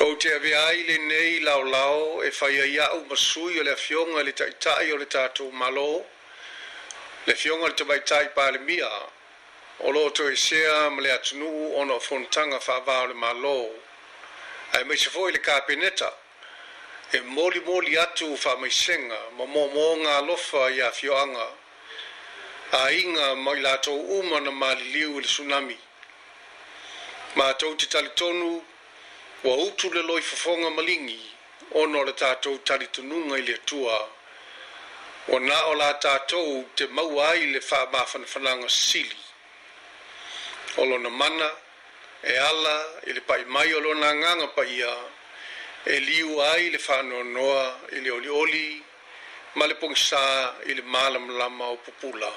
[0.00, 4.96] O te aveai lenei laolao e faiaia'u masui o le afioga i le taʻitaʻi o
[5.00, 6.06] le tatu malo
[7.26, 8.90] le afioga o le tamaitā i mia,
[9.80, 11.50] o loo toesea ma le atunu
[11.82, 13.56] ona o fonotaga faavā o le malo
[14.78, 16.10] ae maise foʻi le kapeneta
[17.10, 21.46] e molimoli atu faamaisega ma lofa galofa iā afioaga
[22.84, 25.78] aiga ma i latou uma na maliliu i le sunami
[27.34, 28.62] matou te talitonu
[29.44, 31.18] ua utu le loi fofoga ma ligi
[31.74, 34.08] ona o le tatou talitunuga i le atua
[35.28, 39.18] ua na o la tatou te maua ai le fa amafanafanaga ssili
[40.76, 41.48] o lona mana
[42.32, 42.76] e ala
[43.06, 44.92] i le pai mai o lona agaga paia
[45.86, 48.82] e liua ai le fanoanoa i le olioli
[49.54, 50.24] ma le pogisā
[50.70, 52.32] i le malamalama o pupula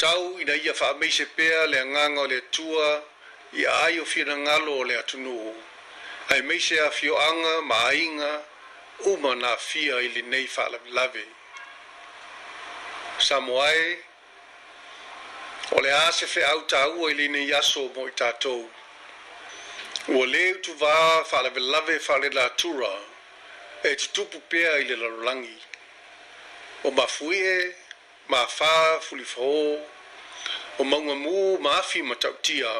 [0.00, 2.88] tau ina ia fa'ameise pea le agaga o le atua
[3.52, 5.54] ia ai o fianagalo o le atunuu
[6.30, 8.42] aemeise afioaga ma aiga
[9.10, 11.24] uma na afia i lenei fa'alavelave
[13.18, 13.86] samoae
[15.76, 18.70] o le ā se feʻau tāua i lenei aso mo i tatou
[20.14, 20.94] ua lē utuvā
[21.30, 22.92] fa'alavelave faalelatura
[23.90, 25.58] e tutupu pea i le lalolagi
[26.84, 27.74] o mafuie
[28.28, 28.74] mafā
[29.10, 29.60] fulifoō
[30.78, 32.74] o maugamū ma afi ma taʻutia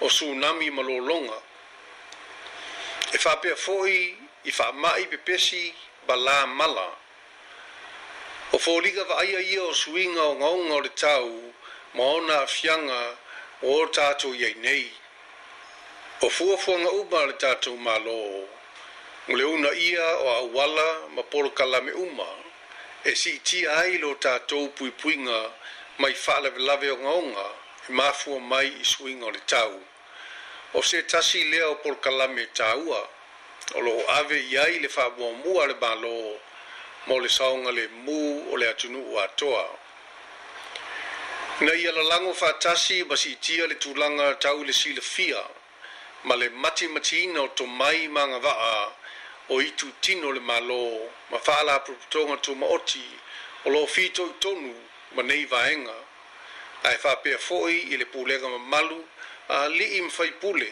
[0.00, 1.42] o tsunami malolonga.
[3.12, 5.74] E fa pe foi i fa mai pe pesi
[6.06, 6.88] bala mala.
[8.52, 11.52] O fo liga va ia o swinga o ngong o le tau
[11.94, 13.16] ma ona fianga
[13.62, 14.88] o tato ye nei.
[16.22, 18.48] O fua fuanga uma le tato ma lo.
[19.28, 22.28] Ngule una ia o a wala ma polo kalame uma.
[23.04, 25.52] E si ti ai lo tato pui puinga
[25.98, 27.48] mai fa lave o ngonga
[27.88, 29.80] i mafua mai i swing o le tau.
[30.74, 33.00] O se tasi lea o por kalame taua,
[33.74, 36.38] o lo ave i le whaamua mua le balo,
[37.06, 39.66] mo le saonga le mu o le atunu o atoa.
[41.60, 45.42] Na ia lalango whaatasi basi i tia le tūlanga tau le sila fia,
[46.24, 48.92] ma le mati mati ina o to mai manga vaa,
[49.50, 53.04] o itu tino le malo, ma whaala apurputonga tō maoti,
[53.64, 54.72] o lo fito i tonu,
[55.14, 56.11] ma nei vaenga.
[56.90, 59.04] ae faapea foʻi i le pulega mamalu
[59.54, 60.70] a ma faipule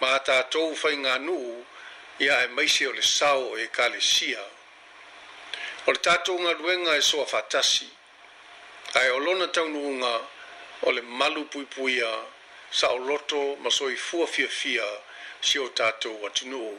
[0.00, 1.64] ma a tatou faiganuu
[2.24, 4.42] ia e maise o le sao e ekalesia
[5.86, 7.88] o le tatou galuega e soa fatasi
[8.98, 10.14] ae o lona taunuuga
[10.86, 12.12] o le malu puipuia
[12.78, 14.84] saʻoloto ma soifua fiafia
[15.40, 16.74] si o tatou atunuu